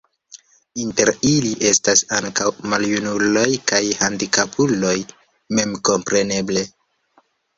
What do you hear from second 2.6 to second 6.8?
maljunuloj kaj handikapuloj memkompreneble.